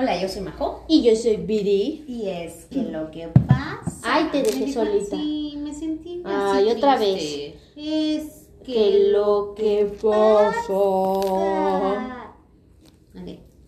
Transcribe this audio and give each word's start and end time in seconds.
Hola, 0.00 0.16
yo 0.22 0.28
soy 0.28 0.42
Majo. 0.42 0.84
Y 0.86 1.02
yo 1.02 1.16
soy 1.16 1.38
Viri. 1.38 2.04
Y 2.06 2.28
es 2.28 2.66
que 2.66 2.82
lo 2.82 3.10
que 3.10 3.26
pasa. 3.48 3.98
Ay, 4.04 4.28
te 4.30 4.44
dejé 4.44 4.72
solita. 4.72 5.16
así, 5.16 5.58
me 5.58 5.74
sentí. 5.74 6.22
Ay, 6.24 6.70
otra 6.70 6.96
triste. 6.98 7.58
Es 7.74 8.46
que, 8.64 8.74
Que 8.74 9.08
lo 9.10 9.54
que 9.56 9.92
pasa. 10.00 10.62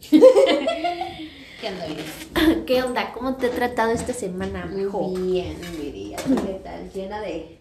¿Qué 0.09 1.69
onda, 1.69 1.87
Viri? 1.89 2.63
¿Qué 2.65 2.83
onda? 2.85 3.13
¿Cómo 3.13 3.35
te 3.35 3.49
he 3.49 3.51
tratado 3.51 3.91
esta 3.91 4.13
semana? 4.13 4.67
Muy 4.67 5.33
bien, 5.33 5.57
Viri. 5.81 6.15
¿a 6.15 6.19
ti 6.19 6.31
¿Qué 6.47 6.61
tal? 6.63 6.93
Llena 6.93 7.21
de, 7.23 7.59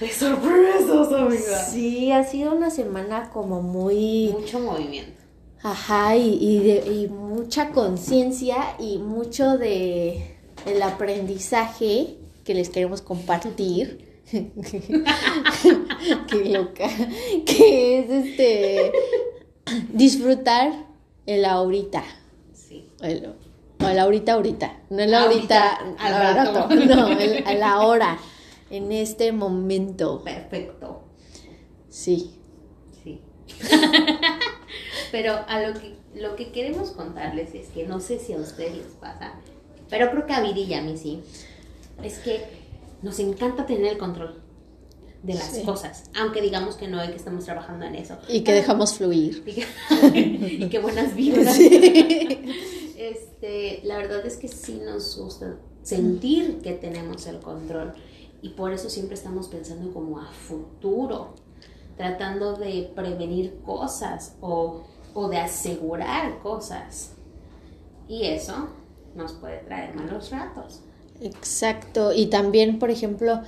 de 0.00 0.08
sorpresas, 0.08 1.12
amiga. 1.12 1.64
Sí, 1.64 2.12
ha 2.12 2.24
sido 2.24 2.54
una 2.54 2.70
semana 2.70 3.28
como 3.28 3.60
muy... 3.60 4.30
Mucho 4.32 4.58
movimiento. 4.58 5.20
Ajá, 5.62 6.16
y, 6.16 6.38
y, 6.40 6.58
de- 6.60 6.92
y 7.02 7.08
mucha 7.08 7.70
conciencia 7.70 8.56
y 8.78 8.98
mucho 8.98 9.58
de 9.58 10.36
el 10.66 10.82
aprendizaje 10.82 12.16
que 12.44 12.54
les 12.54 12.70
queremos 12.70 13.02
compartir. 13.02 14.08
Qué 16.28 16.44
loca. 16.52 16.88
Que 17.46 17.98
es 18.00 18.10
este 18.10 18.92
disfrutar 19.92 20.86
el 21.26 21.44
ahorita. 21.44 22.02
Sí. 22.54 22.88
El, 23.02 23.34
o 23.82 23.86
el 23.88 23.98
ahorita 23.98 24.32
ahorita. 24.34 24.80
No 24.90 25.02
el 25.02 25.12
ahorita, 25.14 25.76
Ahorita, 25.76 25.96
al 26.04 26.14
al 26.14 26.36
rato. 26.36 26.60
rato. 26.68 26.74
No, 26.86 27.08
el, 27.08 27.44
el 27.46 27.62
ahora. 27.62 28.18
En 28.70 28.92
este 28.92 29.32
momento. 29.32 30.22
Perfecto. 30.24 31.02
Sí. 31.88 32.30
Sí. 33.02 33.20
pero 35.10 35.34
a 35.48 35.60
lo 35.60 35.74
que, 35.78 35.94
lo 36.14 36.36
que 36.36 36.50
queremos 36.52 36.90
contarles 36.90 37.54
es 37.54 37.68
que 37.68 37.86
no 37.86 38.00
sé 38.00 38.18
si 38.18 38.32
a 38.32 38.38
ustedes 38.38 38.76
les 38.76 38.86
pasa, 39.00 39.34
pero 39.88 40.10
creo 40.10 40.26
que 40.26 40.32
a 40.32 40.40
Viri 40.40 40.62
y 40.62 40.74
a 40.74 40.82
mí 40.82 40.96
sí. 40.96 41.20
Es 42.02 42.18
que 42.18 42.42
nos 43.02 43.18
encanta 43.18 43.66
tener 43.66 43.92
el 43.92 43.98
control 43.98 44.40
de 45.22 45.34
las 45.34 45.50
Sí. 45.52 45.62
cosas, 45.64 46.04
aunque 46.18 46.40
digamos 46.40 46.76
que 46.76 46.88
no 46.88 47.04
y 47.04 47.08
que 47.08 47.16
estamos 47.16 47.44
trabajando 47.44 47.84
en 47.84 47.94
eso. 47.96 48.16
Y 48.28 48.40
que 48.42 48.52
dejamos 48.52 48.94
fluir. 48.94 49.42
Y 49.46 49.52
que, 50.12 50.20
y 50.64 50.68
que 50.68 50.78
buenas 50.78 51.14
vibras. 51.14 51.54
Sí. 51.54 52.38
Este, 53.00 53.80
la 53.84 53.96
verdad 53.96 54.26
es 54.26 54.36
que 54.36 54.46
sí 54.46 54.78
nos 54.84 55.16
gusta 55.16 55.56
sentir 55.82 56.58
que 56.58 56.72
tenemos 56.72 57.26
el 57.26 57.38
control 57.40 57.94
y 58.42 58.50
por 58.50 58.74
eso 58.74 58.90
siempre 58.90 59.14
estamos 59.14 59.48
pensando 59.48 59.90
como 59.94 60.20
a 60.20 60.30
futuro, 60.30 61.34
tratando 61.96 62.56
de 62.56 62.92
prevenir 62.94 63.58
cosas 63.64 64.36
o, 64.42 64.82
o 65.14 65.28
de 65.28 65.38
asegurar 65.38 66.38
cosas. 66.40 67.12
Y 68.08 68.24
eso 68.24 68.68
nos 69.14 69.32
puede 69.32 69.58
traer 69.58 69.94
malos 69.94 70.30
ratos. 70.30 70.80
Exacto, 71.20 72.12
y 72.12 72.26
también, 72.26 72.78
por 72.78 72.90
ejemplo, 72.90 73.42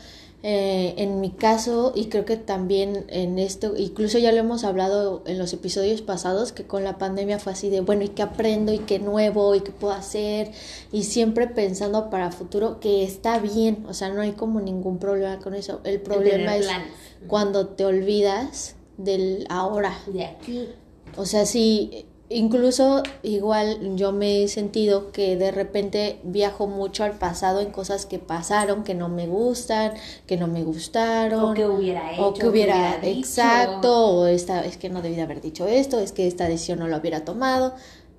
eh, 0.44 0.94
en 0.96 1.20
mi 1.20 1.30
caso, 1.30 1.92
y 1.94 2.06
creo 2.06 2.24
que 2.24 2.36
también 2.36 3.04
en 3.08 3.38
esto, 3.38 3.74
incluso 3.76 4.18
ya 4.18 4.32
lo 4.32 4.38
hemos 4.38 4.64
hablado 4.64 5.22
en 5.24 5.38
los 5.38 5.52
episodios 5.52 6.02
pasados, 6.02 6.52
que 6.52 6.66
con 6.66 6.82
la 6.82 6.98
pandemia 6.98 7.38
fue 7.38 7.52
así 7.52 7.70
de, 7.70 7.80
bueno, 7.80 8.02
¿y 8.02 8.08
qué 8.08 8.22
aprendo? 8.22 8.72
¿Y 8.72 8.80
qué 8.80 8.98
nuevo? 8.98 9.54
¿Y 9.54 9.60
qué 9.60 9.70
puedo 9.70 9.94
hacer? 9.94 10.50
Y 10.90 11.04
siempre 11.04 11.46
pensando 11.46 12.10
para 12.10 12.32
futuro 12.32 12.80
que 12.80 13.04
está 13.04 13.38
bien, 13.38 13.86
o 13.88 13.94
sea, 13.94 14.08
no 14.10 14.20
hay 14.20 14.32
como 14.32 14.60
ningún 14.60 14.98
problema 14.98 15.38
con 15.38 15.54
eso. 15.54 15.80
El 15.84 16.00
problema 16.00 16.56
es 16.56 16.66
cuando 17.28 17.68
te 17.68 17.84
olvidas 17.84 18.74
del 18.98 19.46
ahora. 19.48 19.96
De 20.06 20.24
aquí. 20.24 20.68
O 21.16 21.26
sea, 21.26 21.46
sí, 21.46 22.06
incluso 22.28 23.02
igual 23.22 23.96
yo 23.96 24.12
me 24.12 24.42
he 24.42 24.48
sentido 24.48 25.12
que 25.12 25.36
de 25.36 25.50
repente 25.50 26.18
viajo 26.24 26.66
mucho 26.66 27.04
al 27.04 27.12
pasado 27.12 27.60
en 27.60 27.70
cosas 27.70 28.06
que 28.06 28.18
pasaron, 28.18 28.84
que 28.84 28.94
no 28.94 29.08
me 29.08 29.26
gustan, 29.26 29.92
que 30.26 30.36
no 30.36 30.46
me 30.46 30.62
gustaron. 30.64 31.44
O 31.44 31.54
que 31.54 31.66
hubiera 31.66 32.12
hecho. 32.12 32.28
o 32.28 32.34
que 32.34 32.46
hubiera, 32.46 32.98
exacto, 33.02 34.06
o 34.20 34.26
esta, 34.26 34.64
es 34.64 34.76
que 34.76 34.88
no 34.88 35.02
debí 35.02 35.14
de 35.16 35.22
haber 35.22 35.40
dicho 35.40 35.66
esto, 35.66 35.98
es 36.00 36.12
que 36.12 36.26
esta 36.26 36.48
decisión 36.48 36.78
no 36.78 36.88
la 36.88 36.98
hubiera 36.98 37.24
tomado. 37.24 37.74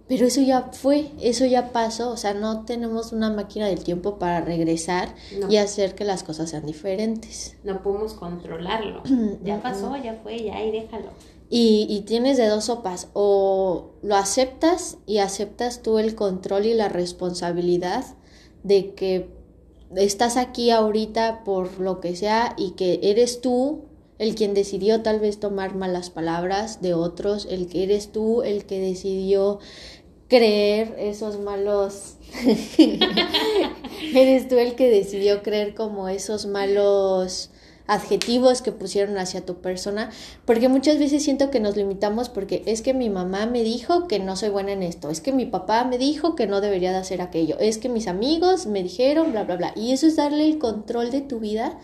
Pero 0.06 0.28
eso 0.28 0.42
ya 0.42 0.64
fue, 0.74 1.12
eso 1.22 1.46
ya 1.46 1.72
pasó, 1.72 2.12
o 2.12 2.18
sea, 2.18 2.34
no 2.34 2.66
tenemos 2.66 3.14
una 3.14 3.30
máquina 3.31 3.68
del 3.68 3.86
tiempo 3.86 4.20
para 4.20 4.42
regresar 4.42 5.16
No. 5.40 5.50
y 5.50 5.56
hacer 5.56 5.96
que 5.96 6.04
las 6.04 6.24
cosas 6.24 6.50
sean 6.50 6.66
diferentes. 6.66 7.56
No 7.64 7.81
podemos 7.81 8.14
controlarlo. 8.14 9.02
ya 9.46 9.62
pasó, 9.62 9.96
ya 9.96 10.20
fue, 10.22 10.44
ya 10.44 10.62
y 10.62 10.72
déjalo. 10.72 11.10
Y, 11.56 11.86
y 11.88 12.02
tienes 12.02 12.38
de 12.38 12.47
dos 12.47 12.66
sopas, 12.66 13.09
o 13.14 13.91
lo 14.02 14.16
aceptas 14.16 14.97
y 15.06 15.19
aceptas 15.19 15.84
tú 15.84 16.00
el 16.00 16.16
control 16.16 16.66
y 16.66 16.74
la 16.74 16.90
responsabilidad 16.90 18.06
de 18.64 18.96
que 18.96 19.30
estás 19.96 20.38
aquí 20.38 20.72
ahorita 20.72 21.44
por 21.44 21.80
lo 21.80 22.00
que 22.00 22.16
sea 22.16 22.56
y 22.58 22.72
que 22.72 23.00
eres 23.03 23.42
tú 23.42 23.84
el 24.18 24.36
quien 24.36 24.53
decidió 24.53 25.02
tal 25.02 25.19
vez 25.19 25.40
tomar 25.40 25.75
malas 25.75 26.09
palabras 26.09 26.81
de 26.81 26.94
otros, 26.94 27.47
el 27.50 27.68
que 27.68 27.84
eres 27.84 28.12
tú 28.12 28.42
el 28.42 28.66
que 28.66 28.80
decidió 28.80 29.59
creer 30.28 30.96
esos 30.97 31.40
malos 31.40 32.16
eres 34.16 34.47
tú 34.47 34.58
el 34.58 34.75
que 34.75 34.90
decidió 34.90 35.44
creer 35.44 35.75
como 35.75 36.09
esos 36.09 36.46
malos 36.46 37.52
adjetivos 37.88 38.62
que 38.62 38.72
pusieron 38.72 39.18
hacia 39.18 39.46
tu 39.46 39.56
persona, 39.62 40.10
porque 40.46 40.70
muchas 40.70 41.00
veces 41.00 41.24
siento 41.24 41.52
que 41.52 41.60
nos 41.60 41.76
limitamos 41.76 42.30
porque 42.30 42.64
es 42.66 42.82
que 42.82 42.94
mi 42.94 43.10
mamá 43.10 43.46
me 43.46 43.64
dijo 43.64 44.08
que 44.08 44.20
no 44.20 44.36
soy 44.36 44.50
buena 44.50 44.72
en 44.72 44.84
esto, 44.84 45.10
es 45.10 45.22
que 45.22 45.32
mi 45.32 45.46
papá 45.46 45.84
me 45.84 45.98
dijo 45.98 46.36
que 46.36 46.48
no 46.48 46.62
debería 46.62 46.92
de 46.92 46.98
hacer 46.98 47.22
aquello, 47.22 47.58
es 47.60 47.78
que 47.78 47.90
mis 47.90 48.08
amigos 48.08 48.66
me 48.66 48.84
dijeron, 48.84 49.32
bla, 49.32 49.44
bla, 49.44 49.58
bla, 49.58 49.74
y 49.76 49.92
eso 49.92 50.08
es 50.08 50.16
darle 50.16 50.46
el 50.46 50.60
control 50.60 51.12
de 51.12 51.22
tu 51.22 51.40
vida 51.40 51.78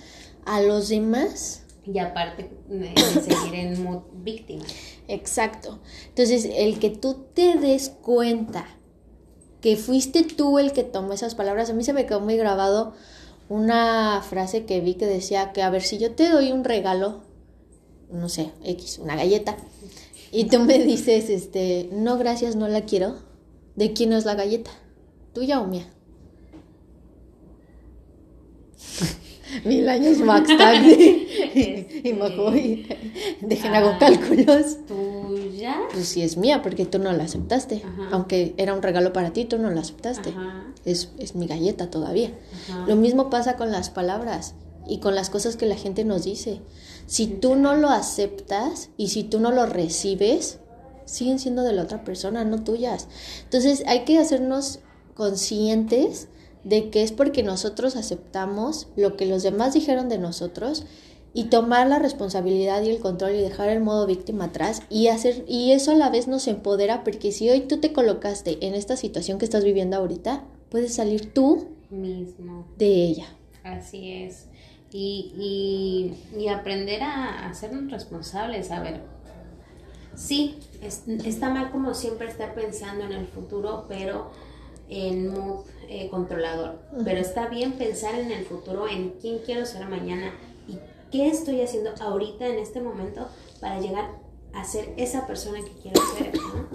a 0.46 0.62
los 0.62 0.90
demás. 0.90 1.64
Y 1.86 1.98
aparte 2.00 2.52
de 2.68 2.94
seguir 3.22 3.56
en 3.56 3.84
mood 3.84 4.04
víctima. 4.14 4.64
Exacto. 5.08 5.80
Entonces, 6.10 6.48
el 6.56 6.78
que 6.78 6.92
tú 6.92 7.26
te 7.34 7.58
des 7.58 7.90
cuenta 7.90 8.68
que 9.62 9.76
fuiste 9.76 10.24
tú 10.24 10.60
el 10.60 10.72
que 10.72 10.84
tomó 10.84 11.14
esas 11.14 11.36
palabras, 11.36 11.70
a 11.70 11.74
mí 11.74 11.84
se 11.84 11.94
me 11.94 12.06
quedó 12.06 12.20
muy 12.20 12.38
grabado 12.38 12.94
una 13.50 14.22
frase 14.22 14.66
que 14.66 14.80
vi 14.80 14.94
que 14.94 15.08
decía 15.08 15.52
que, 15.52 15.64
a 15.64 15.70
ver, 15.70 15.82
si 15.82 15.98
yo 15.98 16.14
te 16.14 16.30
doy 16.30 16.52
un 16.52 16.64
regalo, 16.64 17.24
no 18.12 18.30
sé, 18.30 18.52
X, 18.64 19.00
una 19.00 19.16
galleta, 19.16 19.58
y 20.32 20.46
tú 20.46 20.60
me 20.60 20.80
dices, 20.80 21.30
este, 21.30 21.90
no, 21.92 22.18
gracias, 22.18 22.56
no 22.56 22.68
la 22.68 22.86
quiero, 22.86 23.18
¿de 23.76 23.94
quién 23.94 24.14
es 24.14 24.26
la 24.26 24.36
galleta? 24.36 24.72
¿Tuya 25.34 25.60
o 25.60 25.68
mía? 25.68 25.92
Mil 29.66 29.88
años 29.90 30.20
más 30.20 30.44
tarde. 30.46 31.28
y 32.04 32.14
Majo, 32.14 32.56
y- 32.56 32.88
dejen 33.42 33.74
hago 33.76 33.90
Ah. 33.90 33.98
cálculos. 34.00 34.78
¿Tuya? 34.88 35.76
Pues 35.92 36.08
sí 36.08 36.22
es 36.22 36.38
mía, 36.38 36.62
porque 36.62 36.86
tú 36.86 37.00
no 37.00 37.12
la 37.12 37.24
aceptaste. 37.24 37.82
Ajá. 37.86 38.10
Aunque 38.12 38.54
era 38.58 38.74
un 38.74 38.82
regalo 38.82 39.14
para 39.14 39.32
ti, 39.32 39.46
tú 39.46 39.58
no 39.58 39.70
la 39.70 39.82
aceptaste. 39.82 40.34
Es, 40.86 41.10
es 41.20 41.36
mi 41.36 41.48
galleta 41.48 41.90
todavía. 41.90 42.32
Ajá. 42.70 42.86
Lo 42.88 42.96
mismo 42.96 43.30
pasa 43.30 43.56
con 43.58 43.72
las 43.72 43.90
palabras 43.90 44.56
y 44.88 45.00
con 45.00 45.14
las 45.16 45.30
cosas 45.30 45.56
que 45.56 45.66
la 45.66 45.76
gente 45.76 46.04
nos 46.06 46.24
dice. 46.24 46.62
Si 47.06 47.28
tú 47.28 47.56
no 47.56 47.76
lo 47.76 47.90
aceptas 47.90 48.90
y 48.98 49.10
si 49.10 49.24
tú 49.24 49.40
no 49.40 49.52
lo 49.52 49.66
recibes, 49.66 50.60
siguen 51.06 51.40
siendo 51.40 51.64
de 51.64 51.74
la 51.74 51.84
otra 51.84 52.04
persona, 52.04 52.44
no 52.46 52.64
tuyas. 52.64 53.08
Entonces 53.44 53.84
hay 53.88 54.06
que 54.06 54.18
hacernos 54.20 54.80
conscientes 55.16 56.28
de 56.64 56.90
que 56.90 57.04
es 57.04 57.12
porque 57.12 57.44
nosotros 57.44 57.96
aceptamos 57.96 58.88
lo 58.96 59.16
que 59.18 59.26
los 59.26 59.44
demás 59.44 59.74
dijeron 59.74 60.10
de 60.10 60.18
nosotros 60.18 60.86
y 61.34 61.46
tomar 61.46 61.88
la 61.88 62.00
responsabilidad 62.00 62.82
y 62.84 62.90
el 62.90 63.00
control 63.00 63.36
y 63.36 63.42
dejar 63.42 63.70
el 63.70 63.82
modo 63.82 64.06
víctima 64.08 64.46
atrás 64.46 64.82
y 64.90 65.08
hacer 65.08 65.46
y 65.48 65.72
eso 65.72 65.92
a 65.92 65.96
la 65.96 66.10
vez 66.10 66.28
nos 66.28 66.48
empodera 66.48 67.04
porque 67.04 67.32
si 67.32 67.50
hoy 67.50 67.62
tú 67.62 67.78
te 67.80 67.94
colocaste 67.94 68.66
en 68.66 68.74
esta 68.74 68.98
situación 68.98 69.38
que 69.38 69.46
estás 69.46 69.64
viviendo 69.64 69.96
ahorita, 69.98 70.44
puedes 70.70 70.96
salir 70.96 71.32
tú 71.34 71.68
Mismo. 71.92 72.66
de 72.78 72.88
ella. 73.06 73.26
Así 73.64 74.12
es. 74.12 74.48
Y, 74.92 75.32
y, 76.36 76.40
y 76.40 76.48
aprender 76.48 77.04
a 77.04 77.48
hacernos 77.48 77.92
responsables, 77.92 78.72
a 78.72 78.82
ver. 78.82 79.02
Sí, 80.16 80.56
es- 80.82 81.04
está 81.08 81.50
mal 81.50 81.72
como 81.72 81.94
siempre 81.94 82.28
estar 82.28 82.54
pensando 82.56 83.06
en 83.06 83.12
el 83.14 83.28
futuro, 83.28 83.86
pero 83.88 84.32
en 84.90 85.30
mood 85.32 85.60
eh, 85.90 86.08
controlador. 86.10 86.80
Pero 87.04 87.20
está 87.20 87.48
bien 87.48 87.74
pensar 87.74 88.16
en 88.20 88.32
el 88.32 88.46
futuro, 88.46 88.88
en 88.88 89.12
quién 89.22 89.40
quiero 89.40 89.66
ser 89.66 89.88
mañana 89.88 90.34
y 90.68 90.78
qué 91.12 91.28
estoy 91.28 91.62
haciendo 91.62 91.92
ahorita 92.00 92.48
en 92.48 92.60
este 92.60 92.80
momento 92.82 93.28
para 93.60 93.80
llegar 93.80 94.12
a 94.54 94.64
ser 94.64 94.94
esa 94.98 95.28
persona 95.28 95.60
que 95.60 95.72
quiero 95.82 96.02
ser. 96.18 96.34
¿no? 96.36 96.68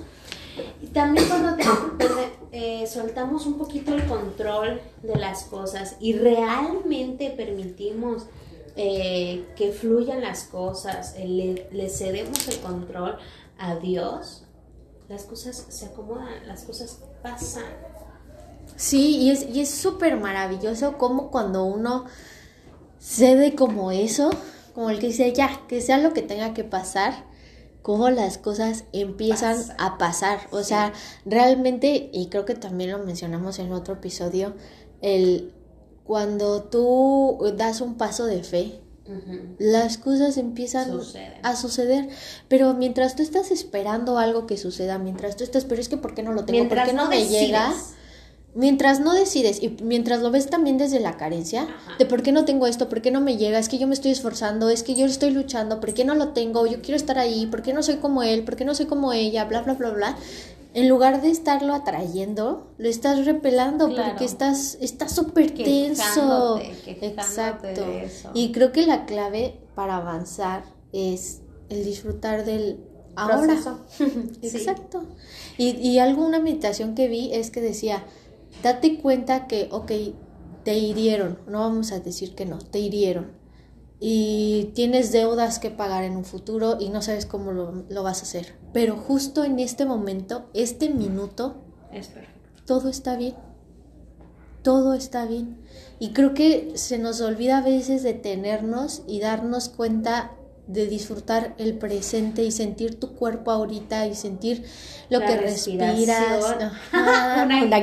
Y 0.83 0.87
también 0.89 1.27
cuando 1.29 1.57
te- 1.57 1.65
eh, 2.53 2.87
soltamos 2.87 3.47
un 3.47 3.59
poquito 3.59 3.93
el 3.95 4.05
control 4.07 4.81
de 5.03 5.17
las 5.17 5.45
cosas 5.45 5.97
y 6.01 6.13
realmente 6.15 7.31
permitimos 7.31 8.27
eh, 8.77 9.45
que 9.57 9.71
fluyan 9.73 10.21
las 10.21 10.45
cosas, 10.45 11.15
eh, 11.17 11.27
le, 11.29 11.69
le 11.73 11.89
cedemos 11.89 12.47
el 12.49 12.59
control 12.61 13.17
a 13.59 13.77
Dios, 13.77 14.45
las 15.09 15.25
cosas 15.25 15.67
se 15.69 15.87
acomodan, 15.87 16.47
las 16.47 16.65
cosas 16.65 17.01
pasan. 17.23 17.65
Sí, 18.77 19.17
y 19.19 19.31
es 19.31 19.47
y 19.49 19.61
es 19.61 19.71
súper 19.71 20.17
maravilloso 20.17 20.99
como 20.99 21.31
cuando 21.31 21.65
uno 21.65 22.05
cede 22.99 23.55
como 23.55 23.91
eso, 23.93 24.31
como 24.75 24.91
el 24.91 24.99
que 24.99 25.09
dice, 25.09 25.33
ya, 25.33 25.61
que 25.69 25.81
sea 25.81 25.99
lo 25.99 26.13
que 26.13 26.23
tenga 26.23 26.55
que 26.55 26.65
pasar, 26.65 27.25
cómo 27.83 28.11
las 28.11 28.39
cosas 28.39 28.85
empiezan 28.93 29.57
Pasa. 29.57 29.77
a 29.79 29.99
pasar. 29.99 30.39
O 30.51 30.63
sea, 30.63 30.93
realmente, 31.25 32.11
y 32.13 32.29
creo 32.29 32.45
que 32.45 32.55
también 32.55 32.91
lo 32.91 32.99
mencionamos 32.99 33.59
en 33.59 33.73
otro 33.73 33.95
episodio, 33.95 34.55
el 35.03 35.53
cuando 36.05 36.65
tú 36.65 37.39
das 37.57 37.81
un 37.81 37.95
paso 37.97 38.27
de 38.27 38.43
fe, 38.43 38.81
las 39.59 39.99
cosas 39.99 40.37
empiezan 40.39 40.91
Suceden. 40.91 41.35
a 41.43 41.57
suceder. 41.57 42.09
Pero 42.49 42.75
mientras 42.75 43.17
tú 43.17 43.23
estás 43.23 43.51
esperando 43.51 44.19
algo 44.19 44.47
que 44.47 44.57
suceda, 44.57 44.99
mientras 44.99 45.37
tú 45.37 45.45
estás, 45.45 45.65
pero 45.67 45.81
es 45.81 45.89
que 45.89 45.97
¿por 45.99 46.15
qué 46.15 46.23
no 46.23 46.33
lo 46.33 46.45
tengo? 46.45 46.59
Mientras 46.59 46.89
¿Por 46.89 46.91
qué 46.91 46.97
no, 46.97 47.09
me 47.09 47.19
decides. 47.19 47.41
llega? 47.43 47.75
Mientras 48.57 49.01
no 49.01 49.15
decides 49.15 49.61
y 49.63 49.77
mientras 49.83 50.21
lo 50.23 50.31
ves 50.31 50.49
también 50.49 50.79
desde 50.79 51.01
la 51.01 51.17
carencia, 51.17 51.63
Ajá. 51.63 51.97
de 51.99 52.07
por 52.07 52.23
qué 52.23 52.31
no 52.31 52.45
tengo 52.45 52.69
esto, 52.69 52.89
por 52.89 53.03
qué 53.03 53.11
no 53.11 53.21
me 53.21 53.37
llega, 53.37 53.59
es 53.59 53.69
que 53.69 53.79
yo 53.79 53.89
me 53.89 53.95
estoy 53.95 54.13
esforzando, 54.13 54.69
es 54.71 54.85
que 54.85 54.95
yo 54.95 55.07
estoy 55.07 55.31
luchando, 55.31 55.81
por 55.81 55.93
qué 55.93 56.05
no 56.05 56.15
lo 56.15 56.29
tengo, 56.29 56.65
yo 56.67 56.81
quiero 56.81 56.95
estar 56.97 57.19
ahí, 57.19 57.47
por 57.47 57.63
qué 57.63 57.73
no 57.73 57.83
soy 57.83 57.97
como 57.97 58.23
él, 58.23 58.45
por 58.45 58.55
qué 58.55 58.65
no 58.65 58.75
soy 58.77 58.87
como 58.87 59.13
ella, 59.13 59.45
bla, 59.47 59.63
bla, 59.63 59.75
bla, 59.75 59.91
bla. 59.91 60.17
En 60.73 60.89
lugar 60.89 61.21
de 61.23 61.31
estarlo 61.31 61.75
atrayendo, 61.75 62.73
lo 62.79 62.89
estás 62.89 63.25
repelando 63.27 63.89
Claro. 63.89 64.11
porque 64.11 64.25
estás 64.25 64.77
estás 64.81 65.13
súper 65.13 65.53
tenso. 65.53 66.03
Quejándote, 66.03 66.63
quejándote 66.85 67.07
Exacto. 67.07 67.67
de 67.87 68.05
eso. 68.05 68.31
Y 68.35 68.53
creo 68.53 68.71
que 68.73 68.87
la 68.87 69.05
clave 69.07 69.59
para 69.75 69.97
avanzar 69.97 70.65
es 70.93 71.41
el 71.69 71.85
disfrutar 71.85 72.45
del 72.45 72.81
ahora. 73.17 73.57
Sí. 73.99 74.07
Exacto. 74.43 75.05
Y, 75.59 75.71
y 75.77 75.99
algo, 76.01 76.25
una 76.27 76.41
meditación 76.41 76.95
que 76.97 77.07
vi 77.09 77.33
es 77.33 77.51
que 77.53 77.61
decía, 77.61 78.05
date 78.63 78.99
cuenta 78.99 79.47
que, 79.47 79.69
ok, 79.71 79.93
te 80.65 80.79
hirieron, 80.79 81.39
no 81.47 81.61
vamos 81.61 81.93
a 81.93 82.01
decir 82.01 82.35
que 82.35 82.47
no, 82.47 82.59
te 82.59 82.79
hirieron. 82.79 83.33
Y 84.01 84.73
tienes 84.75 85.13
deudas 85.13 85.59
que 85.59 85.71
pagar 85.71 86.05
en 86.05 86.17
un 86.17 86.25
futuro 86.25 86.77
y 86.81 86.91
no 86.91 87.01
sabes 87.01 87.27
cómo 87.27 87.53
lo, 87.53 87.85
lo 87.89 88.03
vas 88.03 88.21
a 88.21 88.23
hacer. 88.25 88.55
Pero 88.73 88.97
justo 88.97 89.45
en 89.45 89.59
este 89.59 89.87
momento, 89.87 90.51
este 90.53 90.91
minuto, 90.91 91.63
Es 91.93 92.11
todo 92.67 92.89
está 92.89 93.17
bien. 93.17 93.35
Todo 94.63 94.95
está 94.95 95.27
bien. 95.27 95.59
Y 95.99 96.13
creo 96.13 96.35
que 96.35 96.73
se 96.77 96.99
nos 96.99 97.21
olvida 97.21 97.59
a 97.59 97.63
veces 97.63 98.03
detenernos 98.03 99.03
y 99.07 99.21
darnos 99.21 99.69
cuenta 99.69 100.33
de 100.67 100.87
disfrutar 100.87 101.55
el 101.59 101.77
presente 101.79 102.45
y 102.45 102.51
sentir 102.51 102.99
tu 102.99 103.15
cuerpo 103.15 103.51
ahorita 103.51 104.07
y 104.07 104.15
sentir 104.15 104.65
lo 105.11 105.21
La 105.21 105.27
que 105.27 105.37
respiras. 105.37 106.09
Ajá. 106.93 107.49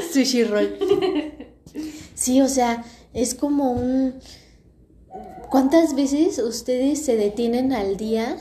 Sushi 0.12 0.44
roll. 0.44 0.76
Sí, 2.14 2.40
o 2.40 2.48
sea, 2.48 2.84
es 3.14 3.34
como 3.34 3.72
un... 3.72 4.14
¿Cuántas 5.50 5.94
veces 5.94 6.38
ustedes 6.38 7.04
se 7.04 7.16
detienen 7.16 7.72
al 7.72 7.96
día 7.96 8.36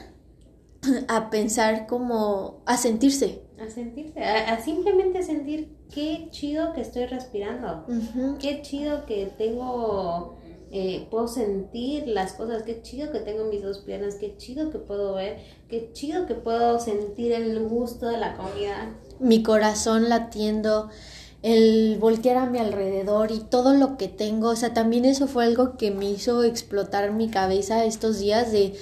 a 1.07 1.29
pensar 1.29 1.87
como... 1.87 2.61
a 2.65 2.77
sentirse? 2.77 3.41
A 3.59 3.69
sentirse, 3.69 4.23
a, 4.23 4.53
a 4.53 4.61
simplemente 4.61 5.23
sentir 5.23 5.79
qué 5.93 6.27
chido 6.31 6.73
que 6.73 6.81
estoy 6.81 7.05
respirando. 7.05 7.85
Qué 8.39 8.61
chido 8.61 9.05
que 9.05 9.25
tengo, 9.37 10.37
eh, 10.71 11.07
puedo 11.09 11.27
sentir 11.27 12.07
las 12.07 12.33
cosas, 12.33 12.63
qué 12.63 12.81
chido 12.81 13.11
que 13.11 13.19
tengo 13.19 13.45
mis 13.45 13.63
dos 13.63 13.79
piernas, 13.79 14.15
qué 14.15 14.37
chido 14.37 14.69
que 14.69 14.77
puedo 14.77 15.15
ver, 15.15 15.39
qué 15.67 15.91
chido 15.93 16.27
que 16.27 16.35
puedo 16.35 16.79
sentir 16.79 17.31
el 17.31 17.67
gusto 17.67 18.07
de 18.07 18.17
la 18.17 18.37
comida. 18.37 18.95
mi 19.19 19.41
corazón 19.41 20.09
latiendo, 20.09 20.89
el 21.41 21.97
voltear 21.99 22.37
a 22.37 22.45
mi 22.45 22.59
alrededor 22.59 23.31
y 23.31 23.39
todo 23.39 23.73
lo 23.73 23.97
que 23.97 24.07
tengo. 24.07 24.49
O 24.49 24.55
sea, 24.55 24.73
también 24.73 25.05
eso 25.05 25.27
fue 25.27 25.45
algo 25.45 25.77
que 25.77 25.91
me 25.91 26.09
hizo 26.09 26.43
explotar 26.43 27.11
mi 27.13 27.29
cabeza 27.29 27.85
estos 27.85 28.19
días 28.19 28.51
de 28.51 28.73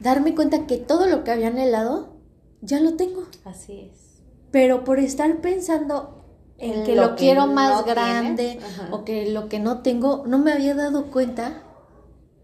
darme 0.00 0.34
cuenta 0.34 0.66
que 0.66 0.76
todo 0.76 1.06
lo 1.06 1.24
que 1.24 1.30
había 1.30 1.48
anhelado 1.48 2.16
ya 2.60 2.80
lo 2.80 2.94
tengo. 2.94 3.24
Así 3.44 3.90
es. 3.92 4.22
Pero 4.50 4.84
por 4.84 4.98
estar 4.98 5.40
pensando 5.40 6.21
En 6.62 6.84
que 6.84 6.94
lo 6.94 7.02
lo, 7.02 7.16
que 7.16 7.24
quiero 7.24 7.46
no 7.46 7.52
más 7.52 7.84
tienes, 7.84 7.94
grande 7.94 8.58
o 8.90 9.04
que 9.04 9.30
lo 9.30 9.48
que 9.48 9.58
no 9.58 9.82
tengo, 9.82 10.24
no 10.26 10.38
me 10.38 10.52
había 10.52 10.74
dado 10.74 11.10
cuenta 11.10 11.62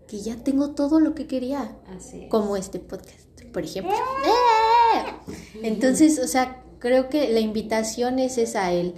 que 0.07 0.21
ya 0.21 0.37
tengo 0.37 0.71
todo 0.71 1.01
lo 1.01 1.15
que 1.15 1.27
quería 1.27 1.77
Así 1.97 2.25
es. 2.25 2.31
como 2.31 2.57
este 2.57 2.79
podcast, 2.81 3.43
por 3.53 3.65
ejemplo. 3.65 3.95
¡Eh! 3.95 5.35
Entonces, 5.63 6.19
o 6.19 6.27
sea, 6.27 6.63
creo 6.79 7.09
que 7.09 7.33
la 7.33 7.41
invitación 7.41 8.19
es 8.19 8.39
esa 8.39 8.73
él. 8.73 8.95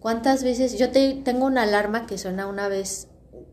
¿Cuántas 0.00 0.42
veces? 0.42 0.78
Yo 0.78 0.90
te, 0.90 1.14
tengo 1.14 1.46
una 1.46 1.62
alarma 1.62 2.06
que 2.06 2.16
suena 2.16 2.46
una 2.46 2.68
vez 2.68 3.08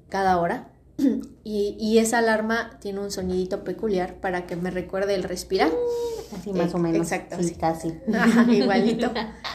cada 0.10 0.40
hora 0.40 0.73
y, 1.44 1.75
y 1.80 1.98
esa 1.98 2.19
alarma 2.19 2.78
tiene 2.80 3.00
un 3.00 3.12
sonidito 3.12 3.63
peculiar 3.63 4.19
para 4.19 4.45
que 4.45 4.56
me 4.56 4.72
recuerde 4.72 5.16
el 5.16 5.24
respirar. 5.24 5.72
Así 6.38 6.54
más 6.54 6.74
o 6.74 6.78
menos. 6.78 7.12
Exacto. 7.12 7.38
Sí, 7.42 7.56
casi. 7.56 7.94
Ajá, 8.13 8.51
igualito, 8.51 9.12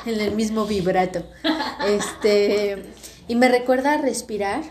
en 0.06 0.20
el 0.20 0.34
mismo 0.34 0.66
vibrato. 0.66 1.24
Este, 1.86 2.84
y 3.26 3.34
me 3.36 3.48
recuerda 3.48 3.94
a 3.94 3.98
respirar 3.98 4.62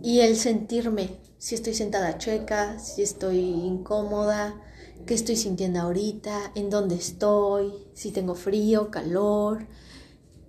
y 0.00 0.20
el 0.20 0.36
sentirme, 0.36 1.18
si 1.38 1.54
estoy 1.54 1.74
sentada 1.74 2.18
chueca, 2.18 2.78
si 2.78 3.02
estoy 3.02 3.38
incómoda, 3.38 4.60
qué 5.06 5.14
estoy 5.14 5.36
sintiendo 5.36 5.80
ahorita, 5.80 6.52
en 6.54 6.70
dónde 6.70 6.96
estoy, 6.96 7.72
si 7.94 8.10
tengo 8.10 8.34
frío, 8.34 8.90
calor. 8.90 9.66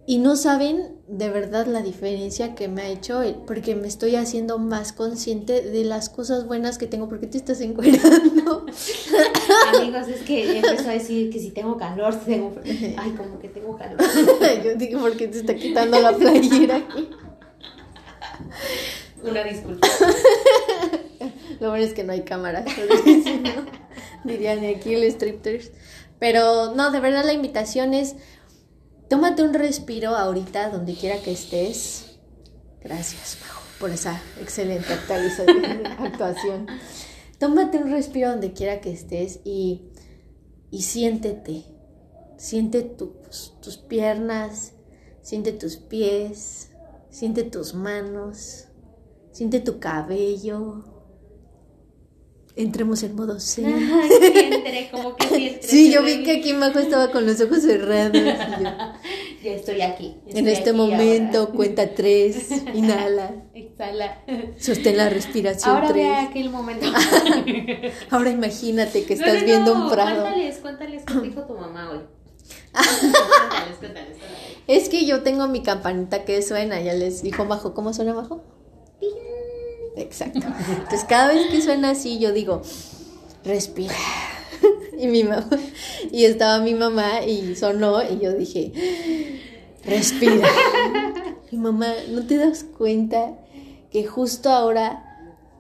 Y 0.09 0.19
no 0.19 0.38
saben 0.38 0.95
de 1.09 1.30
verdad 1.30 1.65
la 1.68 1.81
diferencia 1.81 2.56
que 2.56 2.69
me 2.69 2.83
ha 2.83 2.88
hecho, 2.88 3.21
porque 3.45 3.75
me 3.75 3.89
estoy 3.89 4.15
haciendo 4.15 4.57
más 4.57 4.94
consciente 4.94 5.62
de 5.62 5.83
las 5.83 6.07
cosas 6.07 6.48
buenas 6.48 6.77
que 6.77 6.88
tengo, 6.88 7.09
porque 7.09 7.27
te 7.27 7.38
estás 7.38 7.59
encuerando. 7.59 8.65
Amigos, 9.75 10.07
es 10.07 10.21
que 10.21 10.59
empezó 10.59 10.92
a 10.92 10.94
decir 10.94 11.30
que 11.30 11.39
si 11.39 11.51
tengo 11.51 11.75
calor, 11.75 12.13
si 12.13 12.19
tengo. 12.25 12.56
Ay, 12.95 13.12
como 13.18 13.38
que 13.38 13.50
tengo 13.50 13.75
calor. 13.75 13.98
Yo 14.63 14.75
digo, 14.75 15.01
¿por 15.01 15.18
qué 15.18 15.27
te 15.27 15.39
está 15.39 15.54
quitando 15.56 16.00
la 16.00 16.15
playera 16.15 16.77
aquí? 16.77 17.10
Una 19.21 19.44
disculpa. 19.44 19.89
Lo 21.60 21.71
bueno 21.71 21.83
es 21.83 21.94
que 21.94 22.06
no 22.06 22.13
hay 22.13 22.21
cámara. 22.21 22.63
porque 22.63 23.33
dirían 24.24 24.60
aquí 24.63 24.94
el 24.94 25.03
striptease. 25.03 25.74
Pero 26.18 26.74
no, 26.75 26.92
de 26.92 27.00
verdad 27.01 27.25
la 27.25 27.33
invitación 27.33 27.94
es, 27.94 28.15
tómate 29.09 29.44
un 29.44 29.54
respiro 29.54 30.15
ahorita, 30.15 30.70
donde 30.70 30.93
quiera 30.96 31.22
que 31.22 31.31
estés. 31.31 32.17
Gracias, 32.81 33.38
Majo, 33.41 33.62
por 33.79 33.89
esa 33.91 34.22
excelente 34.41 34.93
actuación. 36.00 36.67
Tómate 37.39 37.77
un 37.77 37.91
respiro 37.91 38.29
donde 38.31 38.53
quiera 38.53 38.81
que 38.81 38.91
estés 38.91 39.39
y, 39.43 39.89
y 40.72 40.81
siéntete. 40.81 41.65
Siente 42.38 42.84
tus, 42.84 43.53
tus 43.62 43.77
piernas, 43.77 44.74
siente 45.22 45.51
tus 45.51 45.77
pies, 45.77 46.70
siente 47.10 47.43
tus 47.43 47.74
manos, 47.74 48.65
siente 49.31 49.60
tu 49.60 49.79
cabello. 49.79 50.84
Entremos 52.55 53.03
en 53.03 53.15
modo 53.15 53.39
zen. 53.39 53.65
Ay, 53.93 54.10
sí 54.10 54.39
entré, 54.39 54.89
como 54.91 55.15
que 55.15 55.27
sí 55.27 55.48
entré. 55.50 55.67
Sí, 55.67 55.91
yo 55.91 56.03
vi 56.03 56.24
que 56.24 56.38
aquí 56.39 56.53
Majo 56.53 56.79
estaba 56.79 57.12
con 57.12 57.25
los 57.25 57.39
ojos 57.41 57.62
cerrados. 57.62 58.15
y 58.15 58.24
yo, 58.63 58.70
Ya 59.48 59.54
estoy 59.54 59.82
aquí. 59.82 60.18
en 60.27 60.48
este 60.50 60.72
aquí 60.72 60.77
momento, 60.77 61.39
ahora. 61.39 61.51
cuenta 61.54 61.96
tres, 61.96 62.50
inhala, 62.74 63.32
Exhala. 63.54 64.22
sostén 64.58 64.98
la 64.98 65.08
respiración 65.10 65.74
Ahora 65.75 65.88
tres. 65.88 66.04
vea 66.04 66.24
aquel 66.24 66.50
momento. 66.50 66.86
Ahora 68.12 68.30
imagínate 68.30 69.06
que 69.06 69.13
estás 69.13 69.39
no, 69.39 69.46
viendo 69.46 69.74
un 69.74 69.89
prado. 69.89 70.22
Cuéntales, 70.22 70.58
cuéntales 70.58 71.04
qué 71.06 71.20
dijo 71.22 71.44
tu 71.44 71.54
mamá 71.54 71.92
hoy. 71.92 72.00
cuéntales, 72.74 73.77
cuéntales, 73.80 74.18
cuéntales. 74.18 74.18
Es 74.68 74.89
que 74.89 75.06
yo 75.06 75.24
tengo 75.24 75.48
mi 75.48 75.63
campanita 75.63 76.25
que 76.25 76.42
suena, 76.42 76.82
ya 76.82 76.94
les 76.94 77.22
dijo 77.24 77.46
Majo, 77.46 77.74
¿cómo 77.74 77.94
suena 77.94 78.13
Majo? 78.13 78.44
Exacto. 79.96 80.39
Entonces 80.70 81.06
cada 81.08 81.34
vez 81.34 81.48
que 81.50 81.62
suena 81.62 81.92
así, 81.92 82.20
yo 82.20 82.34
digo, 82.34 82.62
respira. 83.46 83.96
Y 85.00 85.08
mi 85.08 85.24
mamá, 85.24 85.48
y 86.12 86.25
estaba 86.25 86.60
mi 86.63 86.74
mamá 86.74 87.24
y 87.24 87.56
sonó 87.56 88.01
y 88.04 88.20
yo 88.20 88.34
dije, 88.34 88.72
respira. 89.86 90.48
Y 91.50 91.56
mamá, 91.56 91.94
¿no 92.10 92.27
te 92.27 92.36
das 92.36 92.66
cuenta 92.66 93.38
que 93.89 94.06
justo 94.06 94.50
ahora 94.50 95.01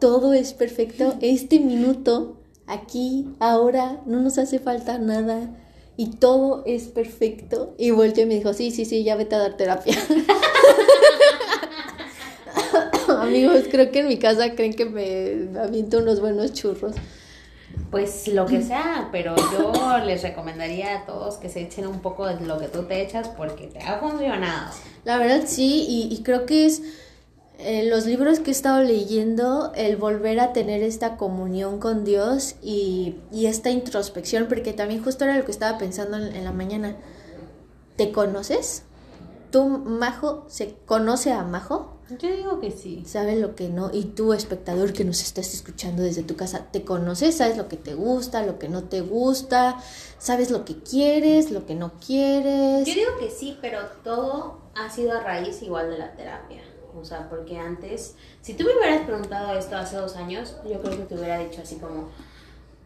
todo 0.01 0.33
es 0.33 0.51
perfecto? 0.51 1.15
Este 1.21 1.61
minuto, 1.61 2.35
aquí, 2.65 3.29
ahora, 3.39 4.01
no 4.05 4.19
nos 4.19 4.37
hace 4.37 4.59
falta 4.59 4.97
nada 4.97 5.49
y 5.95 6.07
todo 6.07 6.63
es 6.65 6.89
perfecto. 6.89 7.73
Y 7.77 7.91
volteó 7.91 8.23
y 8.23 8.27
me 8.27 8.35
dijo, 8.35 8.53
sí, 8.53 8.71
sí, 8.71 8.83
sí, 8.83 9.05
ya 9.05 9.15
vete 9.15 9.35
a 9.35 9.39
dar 9.39 9.55
terapia. 9.55 9.95
Amigos, 13.07 13.63
creo 13.71 13.89
que 13.89 13.99
en 13.99 14.09
mi 14.09 14.17
casa 14.17 14.55
creen 14.55 14.73
que 14.73 14.85
me 14.85 15.57
aviento 15.57 15.99
unos 15.99 16.19
buenos 16.19 16.51
churros. 16.51 16.95
Pues 17.91 18.27
lo 18.27 18.45
que 18.45 18.61
sea, 18.61 19.09
pero 19.11 19.35
yo 19.53 19.97
les 20.05 20.21
recomendaría 20.21 20.99
a 20.99 21.05
todos 21.05 21.35
que 21.35 21.49
se 21.49 21.61
echen 21.61 21.87
un 21.87 22.01
poco 22.01 22.25
de 22.27 22.39
lo 22.45 22.59
que 22.59 22.67
tú 22.67 22.83
te 22.83 23.01
echas 23.01 23.29
porque 23.29 23.67
te 23.67 23.79
ha 23.79 23.97
funcionado. 23.99 24.73
La 25.05 25.17
verdad 25.17 25.43
sí, 25.45 25.85
y, 25.87 26.13
y 26.13 26.23
creo 26.23 26.45
que 26.45 26.65
es 26.65 26.81
eh, 27.59 27.89
los 27.89 28.05
libros 28.05 28.39
que 28.39 28.51
he 28.51 28.53
estado 28.53 28.83
leyendo, 28.83 29.71
el 29.75 29.95
volver 29.95 30.39
a 30.39 30.53
tener 30.53 30.83
esta 30.83 31.17
comunión 31.17 31.79
con 31.79 32.03
Dios 32.03 32.55
y, 32.61 33.15
y 33.31 33.47
esta 33.47 33.71
introspección, 33.71 34.47
porque 34.47 34.73
también 34.73 35.03
justo 35.03 35.23
era 35.23 35.35
lo 35.37 35.45
que 35.45 35.51
estaba 35.51 35.77
pensando 35.77 36.17
en, 36.17 36.35
en 36.35 36.43
la 36.43 36.51
mañana. 36.51 36.95
¿Te 37.95 38.11
conoces? 38.11 38.83
¿Tú, 39.51 39.65
Majo, 39.67 40.45
se 40.47 40.75
conoce 40.85 41.31
a 41.31 41.43
Majo? 41.43 41.97
Yo 42.19 42.29
digo 42.31 42.59
que 42.61 42.71
sí. 42.71 43.03
¿Sabe 43.05 43.35
lo 43.35 43.55
que 43.55 43.67
no? 43.69 43.89
Y 43.93 44.05
tú, 44.05 44.33
espectador 44.33 44.93
que 44.93 45.03
nos 45.03 45.21
estás 45.21 45.53
escuchando 45.53 46.03
desde 46.03 46.23
tu 46.23 46.35
casa, 46.37 46.67
¿te 46.71 46.83
conoces? 46.83 47.35
¿Sabes 47.35 47.57
lo 47.57 47.67
que 47.67 47.75
te 47.75 47.95
gusta, 47.95 48.45
lo 48.45 48.59
que 48.59 48.69
no 48.69 48.83
te 48.83 49.01
gusta? 49.01 49.77
¿Sabes 50.17 50.49
lo 50.49 50.63
que 50.63 50.77
quieres, 50.77 51.51
lo 51.51 51.65
que 51.65 51.75
no 51.75 51.91
quieres? 52.05 52.87
Yo 52.87 52.93
digo 52.93 53.11
que 53.19 53.29
sí, 53.29 53.57
pero 53.61 53.79
todo 54.03 54.59
ha 54.75 54.89
sido 54.89 55.11
a 55.17 55.19
raíz 55.21 55.61
igual 55.61 55.89
de 55.89 55.97
la 55.97 56.13
terapia. 56.15 56.61
O 56.99 57.03
sea, 57.03 57.29
porque 57.29 57.57
antes, 57.57 58.15
si 58.41 58.53
tú 58.53 58.63
me 58.63 58.75
hubieras 58.75 59.01
preguntado 59.05 59.57
esto 59.57 59.75
hace 59.75 59.97
dos 59.97 60.15
años, 60.15 60.55
yo 60.67 60.81
creo 60.81 60.97
que 60.97 61.03
te 61.03 61.15
hubiera 61.15 61.39
dicho 61.39 61.61
así 61.61 61.75
como, 61.75 62.09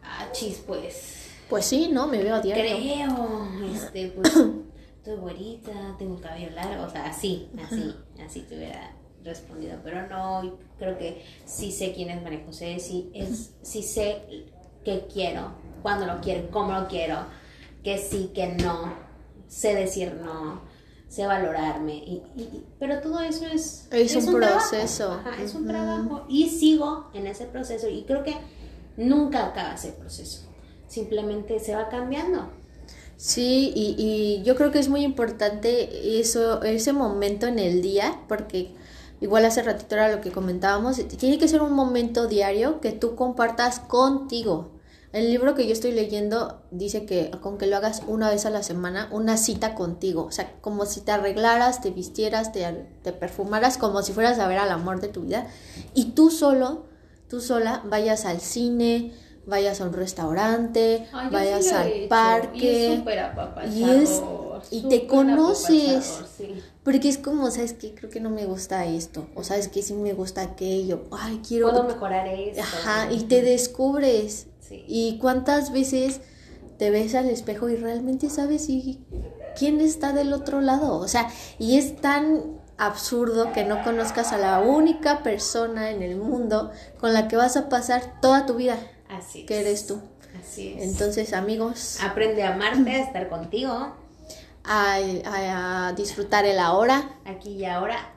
ah, 0.02 0.26
chis, 0.32 0.62
pues, 0.66 1.28
Pues 1.48 1.64
sí, 1.64 1.88
¿no? 1.92 2.08
Me 2.08 2.22
veo 2.22 2.34
a 2.34 2.40
diario. 2.40 2.76
creo, 2.76 3.48
este, 3.72 4.08
pues, 4.08 4.32
estoy 5.02 5.16
güerita, 5.16 5.96
tengo 5.98 6.14
el 6.14 6.20
cabello 6.20 6.50
largo, 6.50 6.84
o 6.84 6.88
sea, 6.90 7.06
así, 7.06 7.50
así, 7.66 7.92
así 8.24 8.42
te 8.42 8.56
hubiera 8.56 8.92
respondido, 9.24 9.76
pero 9.82 10.06
no, 10.06 10.58
creo 10.78 10.96
que 10.96 11.24
sí 11.44 11.72
sé 11.72 11.92
quién 11.92 12.08
es 12.10 12.22
María 12.22 12.44
José, 12.46 12.78
sí, 12.78 13.10
es, 13.12 13.52
sí 13.62 13.82
sé 13.82 14.22
qué 14.84 15.08
quiero, 15.12 15.54
cuándo 15.82 16.06
lo 16.06 16.20
quiero, 16.20 16.48
cómo 16.52 16.72
lo 16.72 16.86
quiero, 16.86 17.16
que 17.82 17.98
sí, 17.98 18.30
que 18.32 18.46
no, 18.62 18.94
sé 19.48 19.74
decir 19.74 20.14
no, 20.24 20.60
sé 21.08 21.26
valorarme, 21.26 21.94
y, 21.94 22.22
y- 22.36 22.64
pero 22.78 23.00
todo 23.00 23.20
eso 23.22 23.44
es, 23.46 23.88
Es 23.90 24.14
un 24.14 24.38
trabajo, 24.38 24.70
proceso. 24.70 25.12
ajá, 25.14 25.42
es 25.42 25.52
un 25.56 25.62
Ujú. 25.62 25.70
trabajo, 25.72 26.26
y 26.28 26.48
sigo 26.48 27.10
en 27.12 27.26
ese 27.26 27.46
proceso, 27.46 27.88
y 27.88 28.04
creo 28.04 28.22
que 28.22 28.36
nunca 28.96 29.46
acaba 29.46 29.74
ese 29.74 29.90
proceso, 29.90 30.48
simplemente 30.86 31.58
se 31.58 31.74
va 31.74 31.88
cambiando. 31.88 32.61
Sí, 33.22 33.72
y, 33.76 33.94
y 33.96 34.42
yo 34.42 34.56
creo 34.56 34.72
que 34.72 34.80
es 34.80 34.88
muy 34.88 35.04
importante 35.04 36.18
eso, 36.18 36.60
ese 36.64 36.92
momento 36.92 37.46
en 37.46 37.60
el 37.60 37.80
día, 37.80 38.20
porque 38.26 38.74
igual 39.20 39.44
hace 39.44 39.62
ratito 39.62 39.94
era 39.94 40.10
lo 40.10 40.20
que 40.20 40.32
comentábamos, 40.32 40.96
tiene 41.06 41.38
que 41.38 41.46
ser 41.46 41.62
un 41.62 41.72
momento 41.72 42.26
diario 42.26 42.80
que 42.80 42.90
tú 42.90 43.14
compartas 43.14 43.78
contigo. 43.78 44.72
El 45.12 45.30
libro 45.30 45.54
que 45.54 45.68
yo 45.68 45.72
estoy 45.72 45.92
leyendo 45.92 46.64
dice 46.72 47.06
que 47.06 47.30
con 47.40 47.58
que 47.58 47.68
lo 47.68 47.76
hagas 47.76 48.02
una 48.08 48.28
vez 48.28 48.44
a 48.44 48.50
la 48.50 48.64
semana, 48.64 49.08
una 49.12 49.36
cita 49.36 49.76
contigo, 49.76 50.24
o 50.24 50.32
sea, 50.32 50.56
como 50.60 50.84
si 50.84 51.00
te 51.00 51.12
arreglaras, 51.12 51.80
te 51.80 51.92
vistieras, 51.92 52.50
te, 52.50 52.88
te 53.04 53.12
perfumaras, 53.12 53.78
como 53.78 54.02
si 54.02 54.12
fueras 54.12 54.40
a 54.40 54.48
ver 54.48 54.58
al 54.58 54.72
amor 54.72 55.00
de 55.00 55.06
tu 55.06 55.20
vida, 55.20 55.46
y 55.94 56.06
tú 56.06 56.32
solo, 56.32 56.86
tú 57.28 57.40
sola, 57.40 57.84
vayas 57.84 58.24
al 58.24 58.40
cine, 58.40 59.12
vayas 59.46 59.80
a 59.80 59.84
un 59.84 59.92
restaurante, 59.92 61.06
Ay, 61.12 61.28
vayas 61.30 61.64
sí 61.64 61.70
lo 61.72 61.80
he 61.80 62.02
al 62.02 62.08
parque. 62.08 63.02
Y 63.74 63.82
es 63.82 63.82
y 63.82 63.84
es- 63.90 64.22
y 64.70 64.88
te 64.88 65.06
conoces. 65.08 66.22
sí. 66.36 66.54
Porque 66.84 67.08
es 67.08 67.18
como, 67.18 67.50
¿sabes 67.50 67.72
qué? 67.74 67.94
Creo 67.94 68.10
que 68.10 68.20
no 68.20 68.30
me 68.30 68.44
gusta 68.44 68.84
esto. 68.86 69.26
O 69.34 69.42
sabes 69.44 69.68
que 69.68 69.82
sí 69.82 69.94
me 69.94 70.12
gusta 70.12 70.42
aquello. 70.42 71.04
Ay, 71.10 71.40
quiero. 71.46 71.70
Puedo 71.70 71.84
mejorar 71.84 72.26
esto. 72.28 72.62
Ajá, 72.62 73.12
y 73.12 73.20
te 73.24 73.42
descubres. 73.42 74.46
Sí. 74.60 74.84
Y 74.86 75.18
cuántas 75.18 75.72
veces 75.72 76.20
te 76.78 76.90
ves 76.90 77.14
al 77.14 77.28
espejo 77.28 77.68
y 77.68 77.76
realmente 77.76 78.30
sabes 78.30 78.66
si 78.66 79.00
quién 79.58 79.80
está 79.80 80.12
del 80.12 80.32
otro 80.32 80.60
lado. 80.60 80.96
O 80.98 81.08
sea, 81.08 81.28
y 81.58 81.76
es 81.78 81.96
tan 82.00 82.60
absurdo 82.78 83.52
que 83.52 83.64
no 83.64 83.82
conozcas 83.84 84.32
a 84.32 84.38
la 84.38 84.60
única 84.60 85.22
persona 85.22 85.90
en 85.90 86.02
el 86.02 86.16
mundo 86.16 86.70
con 86.98 87.12
la 87.12 87.28
que 87.28 87.36
vas 87.36 87.56
a 87.56 87.68
pasar 87.68 88.20
toda 88.20 88.46
tu 88.46 88.54
vida, 88.54 88.76
Así 89.12 89.44
que 89.46 89.60
es. 89.60 89.66
eres 89.66 89.86
tú. 89.86 90.00
Así 90.40 90.74
es. 90.78 90.82
Entonces, 90.90 91.32
amigos, 91.32 91.98
Aprende 92.02 92.42
a 92.42 92.54
amarte, 92.54 92.90
a 92.90 93.02
estar 93.04 93.28
contigo, 93.28 93.72
a, 94.64 94.96
a- 95.26 95.88
a 95.88 95.92
disfrutar 95.92 96.44
el 96.44 96.58
ahora. 96.58 97.18
aquí 97.24 97.50
y 97.50 97.64
ahora, 97.64 98.14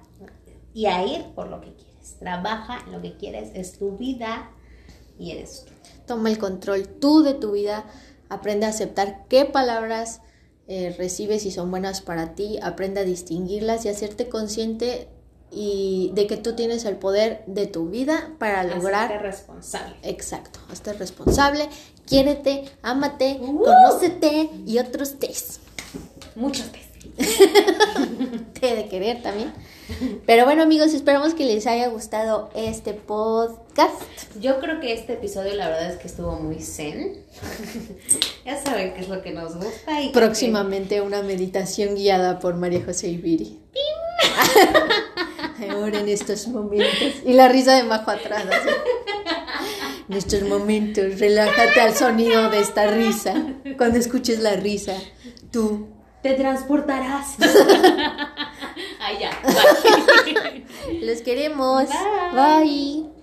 y 0.74 0.86
a 0.88 1.04
ir 1.06 1.26
por 1.36 1.48
lo 1.48 1.62
que 1.62 1.74
quieres. 1.76 2.18
Trabaja 2.20 2.80
en 2.86 2.92
lo 2.94 3.02
que 3.02 3.18
quieres, 3.18 3.50
es 3.56 3.78
tu 3.78 3.98
vida 3.98 4.52
y 5.20 5.32
eres 5.32 5.66
tú. 5.66 5.74
Toma 6.08 6.30
el 6.30 6.38
control 6.38 6.88
tú 6.88 7.22
de 7.24 7.34
tu 7.34 7.52
vida, 7.54 7.86
aprende 8.30 8.66
a 8.66 8.70
aceptar 8.70 9.26
qué 9.28 9.46
palabras 9.46 10.22
eh, 10.68 10.96
recibes 10.98 11.46
y 11.46 11.52
son 11.52 11.70
buenas 11.72 12.02
para 12.02 12.36
ti, 12.36 12.60
aprende 12.62 13.00
a 13.02 13.04
distinguirlas 13.04 13.86
y 13.86 13.90
hacerte 13.90 14.30
consciente 14.30 15.10
y 15.56 16.12
de 16.14 16.28
que 16.28 16.36
tú 16.38 16.54
tienes 16.54 16.84
el 16.86 16.98
poder 16.98 17.44
de 17.48 17.66
tu 17.66 17.90
vida 17.90 18.32
para 18.38 18.64
lograr 18.66 19.22
responsable. 19.22 19.96
exacto, 20.04 20.60
hazte 20.70 20.94
responsable, 20.94 21.70
quiérete, 22.06 22.66
ámate, 22.82 23.38
Uh. 23.42 23.64
conócete 23.64 24.50
y 24.66 24.80
otros 24.80 25.18
test. 25.18 25.62
Muchos 26.36 26.66
test. 26.72 26.86
Te 28.60 28.76
de 28.76 28.88
querer 28.90 29.22
también. 29.22 29.54
Pero 30.26 30.46
bueno, 30.46 30.64
amigos, 30.64 30.94
esperamos 30.94 31.36
que 31.36 31.46
les 31.46 31.68
haya 31.68 31.88
gustado 31.88 32.50
este 32.56 32.94
podcast. 32.94 34.02
Yo 34.42 34.60
creo 34.60 34.80
que 34.80 34.92
este 34.94 35.14
episodio 35.14 35.54
la 35.54 35.70
verdad 35.70 35.92
es 35.92 35.98
que 35.98 36.08
estuvo 36.08 36.32
muy 36.34 36.60
zen. 36.60 37.24
ya 38.46 38.62
saben 38.62 38.94
qué 38.96 39.02
es 39.02 39.08
lo 39.08 39.22
que 39.22 39.32
nos 39.32 39.56
gusta 39.56 40.02
y 40.02 40.10
Próximamente 40.10 41.02
una 41.02 41.22
meditación 41.22 41.96
guiada 41.96 42.40
por 42.40 42.56
María 42.56 42.84
José 42.84 43.10
Ibiri. 43.10 43.62
En 45.94 46.08
estos 46.10 46.48
momentos. 46.48 47.14
Y 47.26 47.34
la 47.34 47.48
risa 47.48 47.76
de 47.76 47.84
Majo 47.84 48.12
atrás. 48.12 48.46
así. 48.46 48.70
En 50.08 50.18
estos 50.18 50.42
momentos, 50.44 51.20
relájate 51.20 51.82
al 51.82 51.96
sonido 51.96 52.50
de 52.50 52.60
esta 52.60 52.88
risa. 52.88 53.34
Cuando 53.78 53.98
escuches 53.98 54.40
la 54.40 54.54
risa, 54.56 54.94
tú. 55.52 55.88
te 56.22 56.34
transportarás. 56.34 57.36
Ay, 59.00 59.18
ya. 59.20 59.32
Bye. 59.44 60.66
Los 61.02 61.22
queremos. 61.22 61.86
Bye. 62.34 62.64
Bye. 62.64 63.15